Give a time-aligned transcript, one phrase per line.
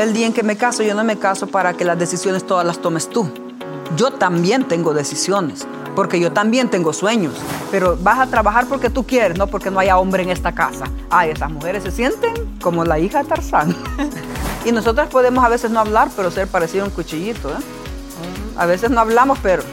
[0.00, 2.64] El día en que me caso, yo no me caso para que las decisiones todas
[2.64, 3.30] las tomes tú.
[3.98, 7.34] Yo también tengo decisiones, porque yo también tengo sueños,
[7.70, 10.86] pero vas a trabajar porque tú quieres, no porque no haya hombre en esta casa.
[11.10, 12.32] Ay, esas mujeres se sienten
[12.62, 13.76] como la hija de Tarzán.
[14.64, 17.50] y nosotras podemos a veces no hablar, pero ser parecido a un cuchillito.
[17.50, 17.60] ¿eh?
[18.56, 19.64] A veces no hablamos, pero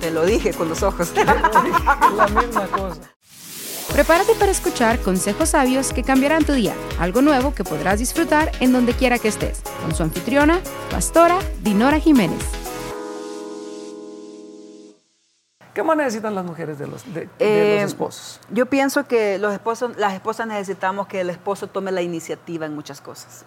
[0.00, 1.12] te lo dije con los ojos.
[1.16, 3.11] la misma cosa.
[3.92, 8.72] Prepárate para escuchar consejos sabios que cambiarán tu día, algo nuevo que podrás disfrutar en
[8.72, 10.60] donde quiera que estés, con su anfitriona,
[10.90, 12.42] pastora Dinora Jiménez.
[15.74, 18.40] ¿Qué más necesitan las mujeres de los, de, Eh, los esposos?
[18.50, 22.74] Yo pienso que los esposos, las esposas necesitamos que el esposo tome la iniciativa en
[22.74, 23.44] muchas cosas.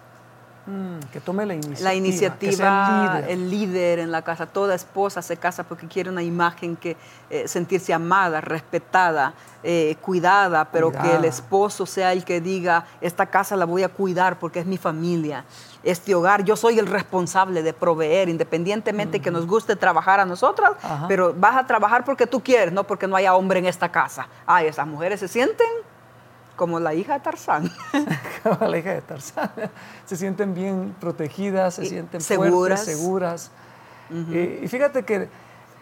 [0.66, 1.88] Mm, que tome la iniciativa.
[1.88, 3.30] La iniciativa, el líder.
[3.30, 4.46] el líder en la casa.
[4.46, 6.96] Toda esposa se casa porque quiere una imagen que
[7.30, 13.26] eh, sentirse amada, respetada, eh, cuidada, pero que el esposo sea el que diga, esta
[13.26, 15.44] casa la voy a cuidar porque es mi familia.
[15.84, 20.72] Este hogar, yo soy el responsable de proveer, independientemente que nos guste trabajar a nosotras,
[20.82, 21.06] Ajá.
[21.06, 24.26] pero vas a trabajar porque tú quieres, no porque no haya hombre en esta casa.
[24.46, 25.68] Ay, esas mujeres se sienten
[26.56, 27.70] como la hija de Tarzán.
[28.60, 29.50] la hija de Tarzán.
[30.04, 32.52] Se sienten bien protegidas, se sienten seguras.
[32.52, 33.50] fuertes, seguras.
[34.32, 35.28] Eh, y fíjate que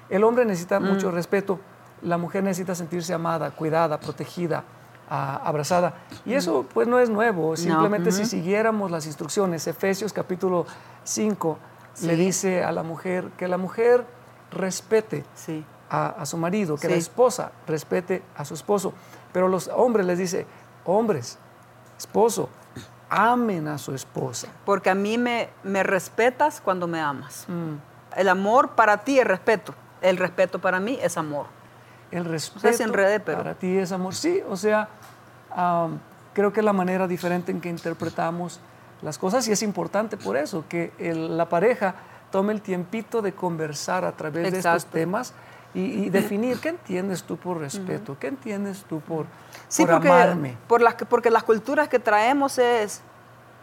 [0.09, 1.59] el hombre necesita mucho respeto,
[2.03, 4.65] la mujer necesita sentirse amada, cuidada, protegida,
[5.09, 5.95] abrazada.
[6.25, 10.67] Y eso pues no es nuevo, simplemente si siguiéramos las instrucciones, Efesios capítulo
[11.05, 11.59] 5
[12.03, 14.05] le dice a la mujer que la mujer
[14.51, 15.65] respete Sí.
[15.91, 16.93] a, a su marido, que Sí.
[16.93, 18.93] la esposa respete a su esposo.
[19.33, 20.47] Pero los hombres les dice,
[20.85, 21.39] hombres,
[22.05, 22.49] esposo,
[23.09, 24.49] amen a su esposa.
[24.65, 27.47] Porque a mí me, me respetas cuando me amas.
[27.49, 27.75] Mm.
[28.19, 29.75] El amor para ti es respeto.
[30.03, 31.47] El respeto para mí es amor.
[32.11, 34.15] El respeto si enredé, pero- para ti es amor.
[34.15, 34.89] Sí, o sea,
[36.35, 38.61] creo que la manera diferente en que interpretamos
[39.03, 41.95] las cosas y es importante por eso, que el- la pareja
[42.31, 45.33] tome el tiempito de conversar a través de estos temas
[45.75, 49.27] y, y definir qué entiendes tú por respeto, qué entiendes tú por,
[49.69, 50.57] Sí, por porque, amarme.
[50.69, 53.01] por las, que- porque las culturas que traemos es,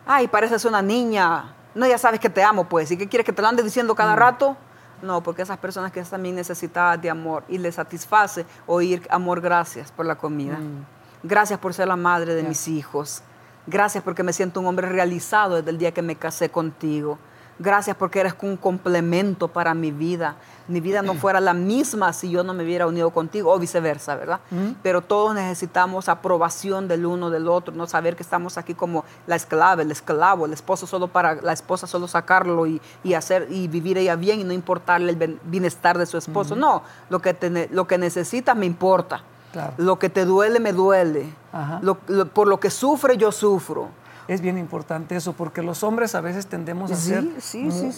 [0.06, 1.56] ay, pareces una niña.
[1.74, 2.92] No, ya sabes que te amo, pues.
[2.92, 3.98] ¿Y qué quieres que te lo ande diciendo Mm.
[3.98, 4.58] cada rato?
[5.02, 9.40] No, porque esas personas que están también necesitadas de amor y les satisface oír, amor,
[9.42, 10.58] gracias por la comida.
[10.58, 10.86] Mm.
[11.24, 13.24] Gracias por ser la madre de mis hijos.
[13.68, 17.18] Gracias porque me siento un hombre realizado desde el día que me casé contigo.
[17.60, 20.36] Gracias porque eres un complemento para mi vida.
[20.68, 24.16] Mi vida no fuera la misma si yo no me hubiera unido contigo o viceversa,
[24.16, 24.40] ¿verdad?
[24.82, 29.36] Pero todos necesitamos aprobación del uno del otro, no saber que estamos aquí como la
[29.36, 33.68] esclava, el esclavo, el esposo solo para la esposa solo sacarlo y, y hacer y
[33.68, 36.56] vivir ella bien y no importarle el bienestar de su esposo.
[36.56, 39.22] No, lo que, te lo que necesitas me importa.
[39.52, 39.74] Claro.
[39.78, 41.34] Lo que te duele me duele.
[41.52, 41.80] Ajá.
[41.82, 43.90] Lo- lo- por lo que sufre yo sufro.
[44.32, 47.92] Es bien importante eso, porque los hombres a veces tendemos a Sí, ser sí, sí,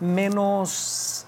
[0.00, 1.26] menos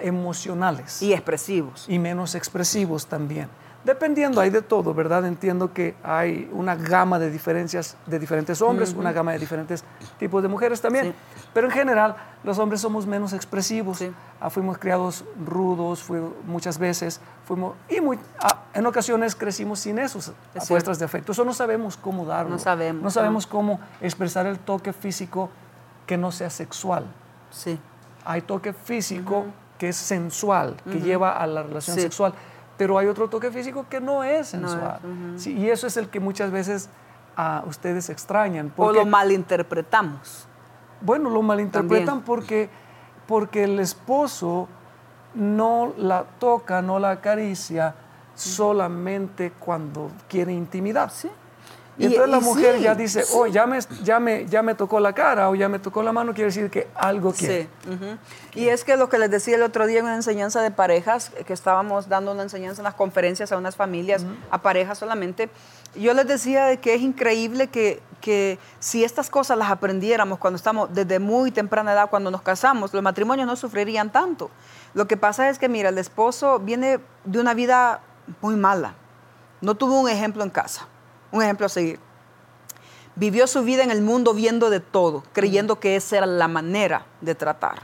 [0.00, 1.84] emocionales Y expresivos.
[1.88, 3.48] y menos expresivos también.
[3.84, 5.26] Dependiendo, hay de todo, ¿verdad?
[5.26, 9.84] Entiendo que hay una gama de diferencias de diferentes hombres, una gama de diferentes
[10.18, 11.06] tipos de mujeres también.
[11.08, 11.14] Sí.
[11.52, 13.98] Pero en general, los hombres somos menos expresivos.
[13.98, 14.10] Sí.
[14.40, 19.98] Ah, fuimos criados rudos, fui- muchas veces, fuimos, y muy, ah, en ocasiones crecimos sin
[19.98, 20.66] esos cierto.
[20.70, 21.32] muestras de afecto.
[21.32, 22.50] Eso no sabemos cómo darlo.
[22.50, 23.10] No sabemos, No no.
[23.10, 25.50] sabemos cómo expresar el toque físico
[26.06, 27.04] que no sea sexual.
[27.50, 27.78] Sí.
[28.24, 29.44] Hay toque físico
[29.78, 32.02] que es sensual, que lleva a la relación Sí.
[32.02, 32.32] sexual,
[32.76, 35.00] pero hay otro toque físico que no es No es, sensual.
[35.36, 36.88] Sí, y eso es el que muchas veces
[37.36, 38.72] a ustedes extrañan.
[38.76, 40.46] O lo malinterpretamos.
[41.00, 42.24] bueno, lo malinterpretan También.
[42.24, 42.68] porque,
[43.26, 44.68] porque el esposo
[45.34, 47.94] no la toca, no la acaricia
[48.34, 51.10] solamente cuando quiere intimidad.
[51.12, 51.30] Sí.
[51.96, 53.32] Y entonces la y mujer sí, ya dice, sí.
[53.36, 56.12] oh, ya me, ya, me, ya me tocó la cara o ya me tocó la
[56.12, 57.68] mano, quiere decir que algo quiere.
[57.82, 57.90] Sí.
[57.90, 58.18] ujú.
[58.54, 61.30] Y es que lo que les decía el otro día en una enseñanza de parejas,
[61.46, 65.48] que estábamos dando una enseñanza en las conferencias a unas familias, a parejas solamente,
[65.96, 70.56] yo les decía de que es increíble que, que si estas cosas las aprendiéramos cuando
[70.56, 74.50] estamos desde muy temprana edad, cuando nos casamos, los matrimonios no sufrirían tanto.
[74.94, 78.00] Lo que pasa es que, mira, el esposo viene de una vida
[78.40, 78.94] muy mala.
[79.60, 80.86] No tuvo un ejemplo en casa,
[81.34, 81.98] un ejemplo a seguir.
[83.16, 87.06] Vivió su vida en el mundo viendo de todo, creyendo que esa era la manera
[87.20, 87.82] de tratar.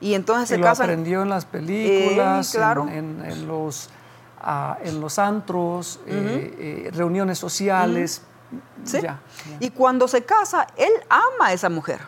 [0.00, 0.84] Y entonces Y se lo casan.
[0.84, 2.82] aprendió en las películas, Eh, claro.
[2.88, 3.90] en, en- en los,
[4.40, 8.22] ah, en los antros, eh, eh, reuniones sociales.
[8.84, 8.98] ¿sí?
[9.00, 9.56] Ya, ya.
[9.60, 12.00] Y cuando se casa, él ama a esa mujer.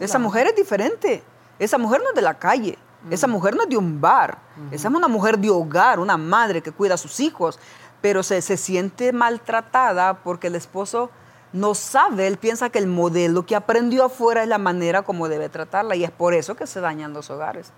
[0.00, 1.22] esa mujer es diferente.
[1.58, 2.76] Esa mujer no es de la calle.
[3.10, 4.36] Esa mujer no es de un bar.
[4.72, 7.58] Esa es una mujer de hogar, una madre que cuida a sus hijos.
[8.06, 11.10] Pero se, se siente maltratada porque el esposo
[11.52, 15.48] no sabe, él piensa que el modelo que aprendió afuera es la manera como debe
[15.48, 17.72] tratarla y es por eso que se dañan los hogares.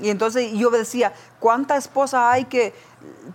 [0.00, 2.74] Y entonces yo decía, ¿cuánta esposa hay que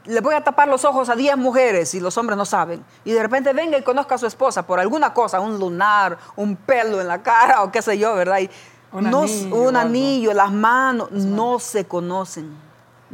[0.04, 2.84] le voy a tapar los ojos a 10 mujeres y los hombres no saben?
[3.06, 6.58] Y de repente venga y conozca a su esposa por alguna cosa, un lunar, un
[6.58, 8.40] pelo en la cara o qué sé yo, ¿verdad?
[8.40, 8.50] Y
[8.92, 12.65] un anillo, un anillo las manos, no se conocen,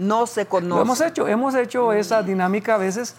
[0.02, 0.70] no se conocen.
[0.70, 3.16] Lo hemos hecho, hemos hecho esa dinámica a veces.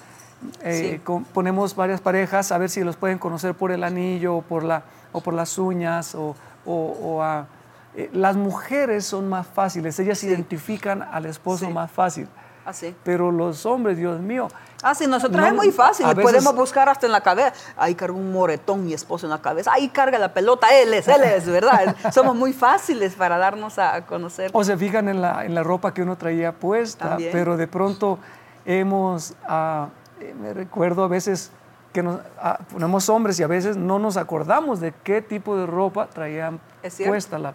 [0.63, 1.01] Eh,
[1.33, 4.83] ponemos varias parejas a ver si los pueden conocer por el anillo o por, la,
[5.13, 6.35] o por las uñas o,
[6.67, 7.47] o a
[7.95, 12.27] eh, las mujeres son más fáciles, ellas identifican al esposo más fácil.
[12.65, 12.73] Ah,
[13.03, 14.49] Pero los hombres, Dios mío.
[14.83, 16.07] Ah, sí, nosotros es muy fácil.
[16.15, 17.53] Podemos buscar hasta en la cabeza.
[17.77, 19.73] Ahí carga un moretón mi esposo en la cabeza.
[19.73, 20.69] Ahí carga la pelota.
[20.81, 21.97] Él es, él es, ¿verdad?
[22.13, 24.51] Somos muy fáciles para darnos a conocer.
[24.53, 27.17] O se fijan en la, en la ropa que uno traía puesta.
[27.31, 28.19] Pero de pronto
[28.65, 29.35] hemos.
[29.47, 29.89] Ah,
[30.21, 31.51] eh, me recuerdo a veces
[31.93, 35.67] que nos ah, ponemos hombres y a veces no nos acordamos de qué tipo de
[35.67, 36.61] ropa traían
[37.07, 37.55] puesta la,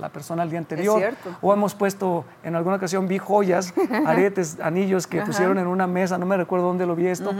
[0.00, 1.14] la, persona el día anterior.
[1.40, 3.72] O hemos puesto, en alguna ocasión vi joyas,
[4.06, 7.32] aretes, anillos que pusieron en una mesa, no me recuerdo dónde lo vi esto,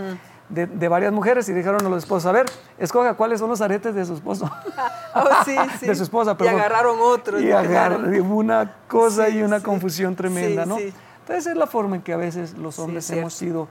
[0.48, 2.46] de, de, varias mujeres y dijeron a los esposos, a ver,
[2.78, 4.50] escoja cuáles son los aretes de su esposo.
[5.14, 5.86] oh, sí, sí.
[5.86, 6.54] De su esposa, perdón.
[6.54, 7.38] Y agarraron otro.
[7.38, 10.78] Y agarraron una cosa y una confusión tremenda, ¿no?
[10.78, 13.68] Entonces es la forma en que a veces los hombres hemos sido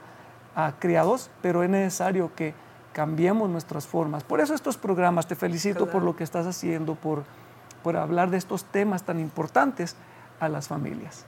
[0.56, 2.54] ah, criados, pero es necesario que
[2.98, 4.24] cambiemos nuestras formas.
[4.24, 7.26] Por eso estos programas, te felicito por lo que estás haciendo, por,
[7.84, 9.96] por hablar de estos temas tan importantes
[10.40, 11.24] a las familias.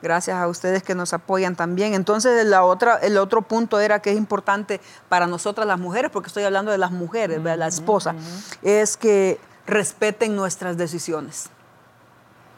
[0.00, 1.92] Gracias a ustedes que nos apoyan también.
[1.92, 6.28] Entonces, la otra, el otro punto era que es importante para nosotras las mujeres, porque
[6.28, 8.14] estoy hablando de las mujeres, de la esposa,
[8.62, 11.50] es que respeten nuestras decisiones.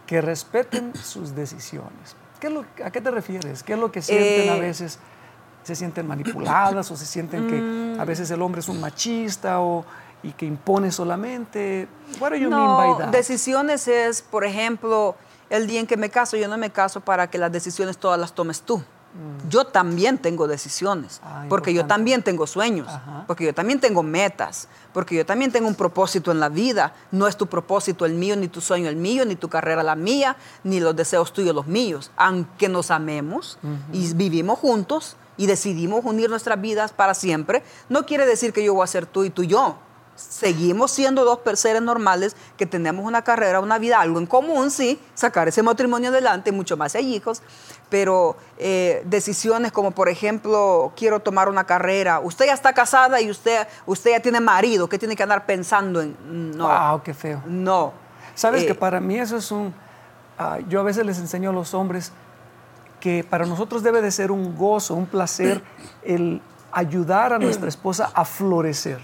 [0.07, 2.15] Que respeten sus decisiones.
[2.85, 3.65] ¿A qué te refieres?
[3.65, 5.01] ¿Qué es lo que sienten a eh, veces?
[5.69, 9.85] Se sienten manipuladas o se sienten que a veces el hombre es un machista o,
[10.23, 11.87] y que impone solamente.
[12.19, 15.15] What do you no, mean Decisiones es, por ejemplo,
[15.51, 18.19] el día en que me caso, yo no me caso para que las decisiones todas
[18.19, 18.79] las tomes tú.
[18.79, 19.49] Mm.
[19.51, 22.89] Yo también tengo decisiones, ah, porque yo también tengo sueños,
[23.27, 26.95] porque yo también tengo metas, porque yo también tengo un propósito en la vida.
[27.11, 29.97] No es tu propósito el mío, ni tu sueño el mío, ni tu carrera la
[29.97, 32.11] mía, ni los deseos tuyos los míos.
[32.17, 33.59] Aunque nos amemos
[33.93, 38.75] y vivimos juntos, y decidimos unir nuestras vidas para siempre, no quiere decir que yo
[38.75, 39.79] voy a ser tú y tú yo.
[40.17, 45.01] Seguimos siendo dos seres normales que tenemos una carrera, una vida, algo en común, sí,
[45.15, 47.41] sacar ese matrimonio adelante, mucho más hay hijos,
[47.89, 53.31] pero eh, decisiones como, por ejemplo, quiero tomar una carrera, usted ya está casada y
[53.31, 56.17] usted, usted ya tiene marido, ¿qué tiene que andar pensando en?
[56.57, 56.67] No.
[56.67, 57.41] ¡Wow, qué feo!
[57.47, 57.93] No.
[58.35, 59.73] Sabes que eh, para mí eso es un...
[60.37, 62.13] Ah, yo a veces les enseño a los hombres
[63.01, 65.63] que para nosotros debe de ser un gozo, un placer
[66.03, 66.41] el
[66.73, 68.99] ayudar a nuestra esposa a florecer,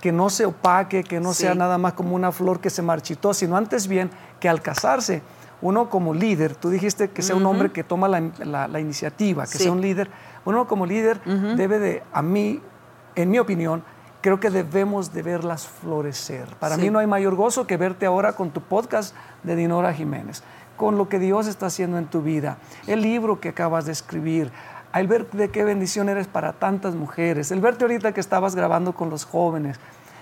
[0.00, 3.34] que no se opaque, que no sea nada más como una flor que se marchitó,
[3.34, 4.10] sino antes bien
[4.40, 5.22] que al casarse,
[5.62, 9.72] uno como líder, tú dijiste que sea un hombre que toma la, iniciativa, que sea
[9.72, 10.10] un líder,
[10.44, 11.20] uno como líder
[11.56, 12.60] debe de, a mí,
[13.14, 13.82] en mi opinión,
[14.20, 16.48] creo que debemos de verlas florecer.
[16.58, 20.42] Para mí no hay mayor gozo que verte ahora con tu podcast de Dinora Jiménez
[20.76, 24.50] con lo que Dios está haciendo en tu vida, el libro que acabas de escribir,
[24.92, 28.94] al ver de qué bendición eres para tantas mujeres, el verte ahorita que estabas grabando
[28.94, 29.78] con los jóvenes.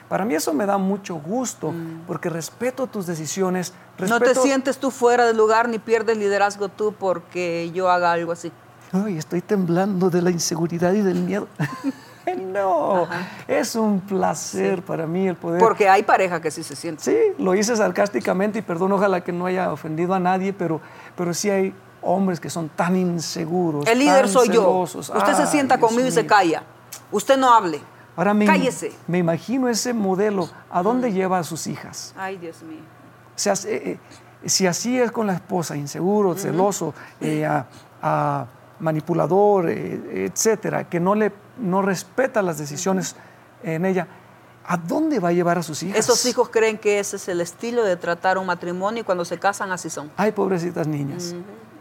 [0.08, 2.02] Para mí eso me da mucho gusto mm.
[2.06, 3.72] porque respeto tus decisiones.
[4.08, 8.32] No te sientes tú fuera del lugar ni pierdes liderazgo tú porque yo haga algo
[8.32, 8.52] así.
[8.92, 11.48] Ay, estoy temblando de la inseguridad y del miedo.
[12.38, 13.06] no,
[13.46, 15.60] es un placer para mí el poder.
[15.60, 17.02] Porque hay pareja que sí se siente.
[17.02, 20.80] Sí, lo hice sarcásticamente y perdón, ojalá que no haya ofendido a nadie, pero,
[21.16, 23.86] pero sí hay hombres que son tan inseguros.
[23.86, 24.70] El líder soy yo.
[24.80, 26.62] Usted se sienta conmigo y se calla.
[27.10, 27.80] Usted no hable.
[28.16, 28.92] Ahora me, Cállese.
[29.06, 30.48] Me imagino ese modelo.
[30.70, 31.14] ¿A dónde mm.
[31.14, 32.14] lleva a sus hijas?
[32.16, 32.80] Ay, Dios mío.
[33.34, 33.98] O sea, eh,
[34.44, 37.48] eh, si así es con la esposa, inseguro, celoso, eh,
[38.78, 43.16] manipulador, etcétera, que no le no respeta las decisiones
[43.62, 44.06] en ella,
[44.66, 45.98] ¿a dónde va a llevar a sus hijas?
[45.98, 49.38] Esos hijos creen que ese es el estilo de tratar un matrimonio y cuando se
[49.38, 50.10] casan así son.
[50.16, 51.34] Ay, pobrecitas niñas.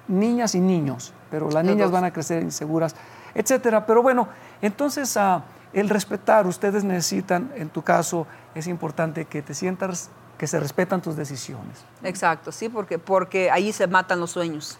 [0.07, 2.95] Niñas y niños, pero las niñas van a crecer inseguras,
[3.33, 3.85] etcétera.
[3.85, 4.27] Pero bueno,
[4.61, 10.47] entonces ah, el respetar, ustedes necesitan, en tu caso, es importante que te sientas que
[10.47, 11.85] se respetan tus decisiones.
[12.03, 14.77] Exacto, sí, porque, porque ahí se matan los sueños.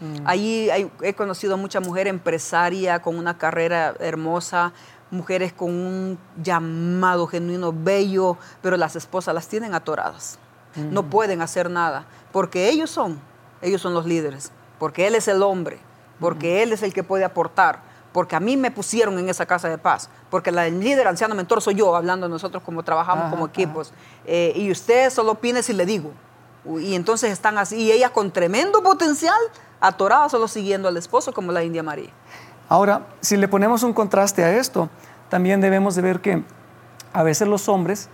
[0.00, 0.26] Mm.
[0.26, 0.68] Allí
[1.02, 4.72] he conocido mucha mujer empresaria con una carrera hermosa,
[5.10, 10.38] mujeres con un llamado genuino bello, pero las esposas las tienen atoradas.
[10.76, 11.10] No mm.
[11.10, 13.18] pueden hacer nada, porque ellos son,
[13.62, 15.78] ellos son los líderes, porque él es el hombre,
[16.20, 16.62] porque mm.
[16.62, 17.80] él es el que puede aportar,
[18.12, 21.34] porque a mí me pusieron en esa casa de paz, porque la, el líder anciano
[21.34, 23.92] mentor soy yo, hablando nosotros como trabajamos como equipos,
[24.24, 26.12] eh, y usted solo opine si le digo.
[26.80, 29.34] Y entonces están así, y ella con tremendo potencial,
[29.80, 32.10] atorada solo siguiendo al esposo como la India María.
[32.68, 34.90] Ahora, si le ponemos un contraste a esto,
[35.30, 36.42] también debemos de ver que
[37.12, 38.08] a veces los hombres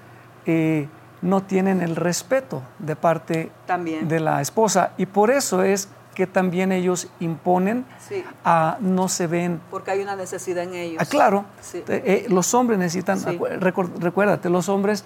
[0.46, 0.88] eh,
[1.22, 4.06] no tienen el respeto de parte También.
[4.08, 8.22] de la esposa y por eso es que también ellos imponen Sí.
[8.44, 10.98] a no se ven Porque hay una necesidad en ellos.
[11.02, 11.78] Ah, claro, Sí.
[11.88, 13.36] eh, eh, los hombres necesitan, Sí.
[13.58, 15.04] recuérdate, los hombres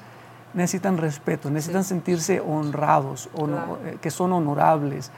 [0.59, 3.79] necesitan respeto, necesitan sentirse honrados, Claro.
[3.87, 5.11] eh, que son honorables.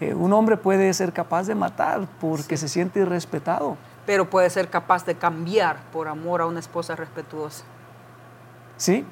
[0.00, 3.76] Eh, un hombre puede ser capaz de matar porque se siente irrespetado.
[4.04, 7.64] Pero puede ser capaz de cambiar por amor a una esposa respetuosa.
[8.76, 9.04] Sí,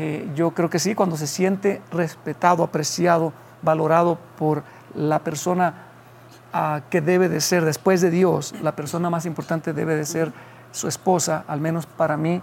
[0.00, 4.62] Eh, yo creo que sí, cuando se siente respetado, apreciado, valorado por
[4.94, 5.74] la persona
[6.52, 10.32] ah, que debe de ser después de Dios, la persona más importante debe de ser
[10.70, 12.40] su esposa, al menos para mí,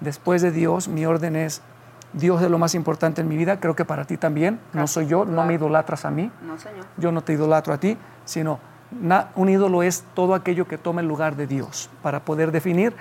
[0.00, 1.62] después de Dios, mi orden es,
[2.12, 5.06] Dios es lo más importante en mi vida, creo que para ti también, no soy
[5.06, 6.86] yo, no me idolatras a mí, No, señor.
[6.96, 8.58] yo no te idolatro a ti, sino
[9.00, 11.90] na- un ídolo es todo aquello que toma el lugar de Dios.
[12.02, 12.94] Para poder definir,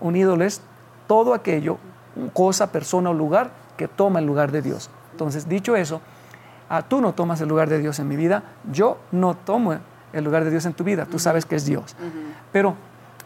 [0.00, 0.62] un ídolo es
[1.08, 1.78] todo aquello,
[2.32, 4.90] cosa, persona o lugar que toma el lugar de Dios.
[5.10, 6.00] Entonces, dicho eso,
[6.68, 9.74] ah, tú no tomas el lugar de Dios en mi vida, yo no tomo
[10.12, 11.96] el lugar de Dios en tu vida, tú sabes que es Dios.
[12.52, 12.76] Pero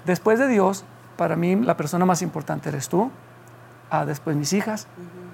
[0.07, 0.85] después de Dios,
[1.19, 3.11] para mí la persona más importante eres tú,
[3.91, 4.87] ah, después mis hijas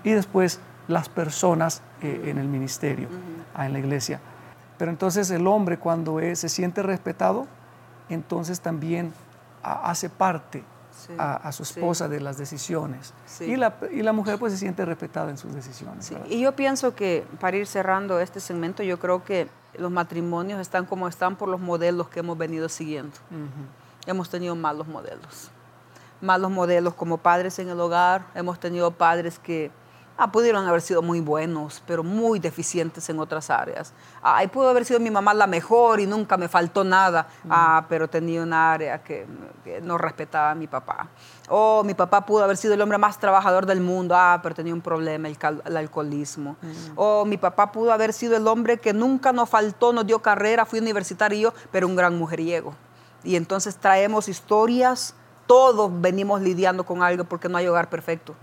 [0.04, 3.09] y después las personas eh, en el ministerio,
[3.54, 4.21] ah, en la iglesia.
[4.78, 7.47] Pero entonces el hombre cuando eh, se siente respetado,
[8.09, 9.12] entonces también
[9.62, 11.80] ah, hace parte Sí, a, a su sí.
[11.80, 13.14] esposa de las decisiones.
[13.25, 13.44] Sí.
[13.44, 16.04] Y, la, y la mujer pues se siente respetada en sus decisiones.
[16.04, 16.14] Sí.
[16.28, 20.85] Y yo pienso que para ir cerrando este segmento, yo creo que los matrimonios están
[20.85, 23.16] como están por los modelos que hemos venido siguiendo.
[24.06, 25.50] Hemos tenido malos modelos.
[26.21, 28.26] Malos modelos como padres en el hogar.
[28.35, 29.71] Hemos tenido padres que
[30.19, 33.92] ah, pudieron haber sido muy buenos, pero muy deficientes en otras áreas.
[34.23, 37.26] Ay, pudo haber sido mi mamá la mejor y nunca me faltó nada.
[37.50, 39.26] Ah, pero tenía una área que,
[39.64, 41.09] que no respetaba a mi papá.
[41.49, 44.14] O mi papá pudo haber sido el hombre más trabajador del mundo.
[44.16, 46.57] Ah, pero tenía un problema, el, cal- el alcoholismo.
[46.97, 50.64] O mi papá pudo haber sido el hombre que nunca nos faltó, nos dio carrera,
[50.66, 52.75] fui universitario, pero un gran mujeriego.
[53.25, 55.14] Y entonces traemos historias,
[55.47, 58.35] todos venimos lidiando con algo porque no hay hogar perfecto.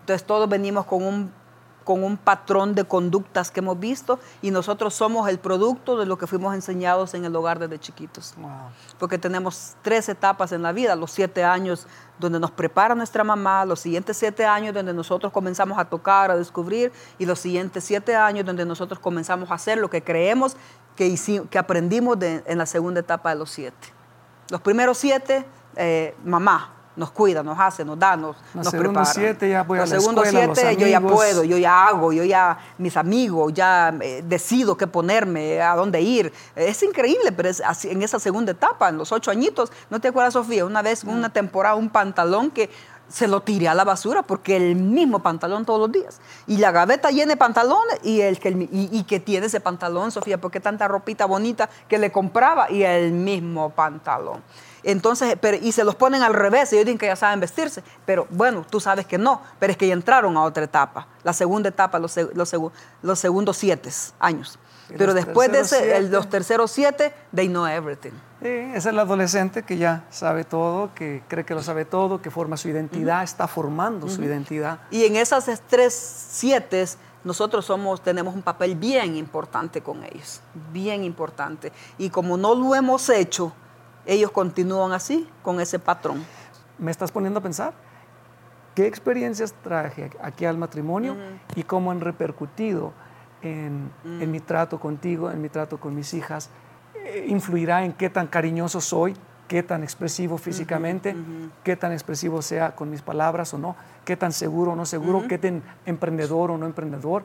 [0.00, 1.32] Entonces todos venimos con un,
[1.84, 6.16] con un patrón de conductas que hemos visto y nosotros somos el producto de lo
[6.16, 8.34] que fuimos enseñados en el hogar desde chiquitos.
[8.38, 8.50] Wow.
[8.98, 11.86] Porque tenemos tres etapas en la vida, los siete años
[12.18, 16.36] donde nos prepara nuestra mamá, los siguientes siete años donde nosotros comenzamos a tocar, a
[16.36, 20.56] descubrir, y los siguientes siete años donde nosotros comenzamos a hacer lo que creemos
[20.96, 23.88] que, hici- que aprendimos de- en la segunda etapa de los siete.
[24.48, 25.44] Los primeros siete,
[25.76, 29.04] eh, mamá nos cuida, nos hace, nos da, nos, Los nos prepara.
[29.04, 31.88] siete ya voy a los la segundos escuela, los siete yo ya puedo, yo ya
[31.88, 36.32] hago, yo ya, mis amigos, ya eh, decido qué ponerme, a dónde ir.
[36.54, 40.08] Es increíble, pero es así, en esa segunda etapa, en los ocho añitos, ¿no te
[40.08, 40.64] acuerdas, Sofía?
[40.64, 42.70] Una vez, una temporada, un pantalón que
[43.08, 46.20] se lo tiré a la basura porque el mismo pantalón todos los días.
[46.46, 50.40] Y la gaveta llena de pantalones y, el que, y que tiene ese pantalón, Sofía,
[50.40, 54.42] porque tanta ropita bonita que le compraba y el mismo pantalón.
[54.84, 58.26] Entonces, pero, y se los ponen al revés, ellos dicen que ya saben vestirse, pero
[58.30, 61.70] bueno, tú sabes que no, pero es que ya entraron a otra etapa, la segunda
[61.70, 62.54] etapa, los, los,
[63.02, 64.58] los segundos siete años.
[64.98, 68.10] Pero después de ese, el- los terceros siete, they know everything.
[68.42, 72.30] Sí, es el adolescente que ya sabe todo, que cree que lo sabe todo, que
[72.30, 74.80] forma su identidad, está formando su identidad.
[74.90, 75.94] Y en esas tres
[76.30, 76.84] siete,
[77.24, 81.72] nosotros somos, tenemos un papel bien importante con ellos, bien importante.
[81.96, 83.54] Y como no lo hemos hecho,
[84.06, 86.24] ellos continúan así, con ese patrón.
[86.78, 87.74] Me estás poniendo a pensar
[88.74, 91.16] qué experiencias traje aquí al matrimonio
[91.54, 92.92] y cómo han repercutido
[93.42, 96.50] en, en mi trato contigo, en mi trato con mis hijas.
[97.04, 99.14] Eh, influirá en qué tan cariñoso soy,
[99.48, 101.14] qué tan expresivo físicamente,
[101.62, 105.28] qué tan expresivo sea con mis palabras o no, qué tan seguro o no seguro,
[105.28, 107.24] qué tan emprendedor o no emprendedor,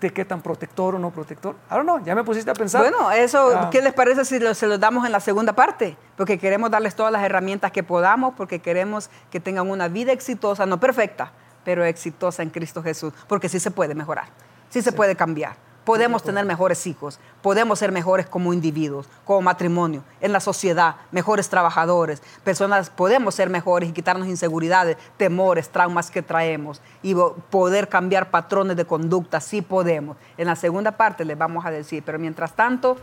[0.00, 1.54] de qué tan protector o no protector.
[1.70, 2.80] Don't know, ya me pusiste a pensar.
[2.82, 3.70] Bueno, eso, Ah.
[3.70, 5.96] ¿qué les parece si lo- se los damos en la segunda parte?
[6.16, 10.66] Porque queremos darles todas las herramientas que podamos, porque queremos que tengan una vida exitosa,
[10.66, 11.32] no perfecta,
[11.64, 14.26] pero exitosa en Cristo Jesús, porque sí se puede mejorar,
[14.70, 15.54] sí se puede cambiar.
[15.86, 21.48] Podemos tener mejores hijos, podemos ser mejores como individuos, como matrimonio, en la sociedad, mejores
[21.48, 27.14] trabajadores, personas, podemos ser mejores y quitarnos inseguridades, temores, traumas que traemos y
[27.50, 30.16] poder cambiar patrones de conducta, sí podemos.
[30.36, 32.96] En la segunda parte les vamos a decir, pero mientras tanto,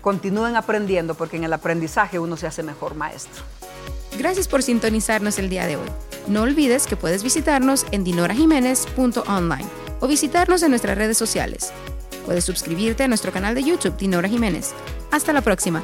[0.00, 3.44] continúen aprendiendo porque en el aprendizaje uno se hace mejor maestro.
[4.18, 5.88] Gracias por sintonizarnos el día de hoy.
[6.26, 9.66] No olvides que puedes visitarnos en dinorajiménez.online
[10.00, 11.72] o visitarnos en nuestras redes sociales.
[12.26, 14.74] Puedes suscribirte a nuestro canal de YouTube Dinora Jiménez.
[15.12, 15.82] Hasta la próxima.